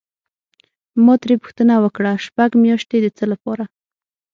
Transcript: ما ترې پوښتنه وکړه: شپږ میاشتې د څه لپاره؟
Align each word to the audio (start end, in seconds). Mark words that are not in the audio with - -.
ما 1.05 1.13
ترې 1.21 1.35
پوښتنه 1.41 1.73
وکړه: 1.83 2.11
شپږ 2.25 2.49
میاشتې 2.63 2.97
د 3.01 3.07
څه 3.17 3.25
لپاره؟ 3.31 3.63